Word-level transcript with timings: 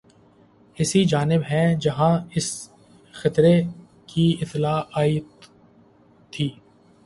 اسی 0.77 1.03
جانب 1.05 1.41
ہیں 1.49 1.67
جہاں 1.81 2.17
سے 2.29 2.39
خطرے 3.13 3.53
کی 4.09 4.25
اطلاع 4.41 4.79
آئی 4.93 5.19
تھی 6.33 6.49